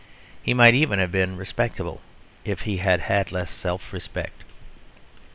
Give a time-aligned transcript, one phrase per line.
[0.41, 2.01] He might even have been respectable
[2.43, 4.43] if he had had less self respect.